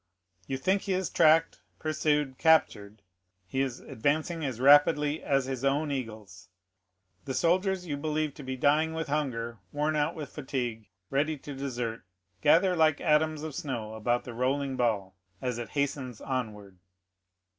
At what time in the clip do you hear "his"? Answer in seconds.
5.45-5.63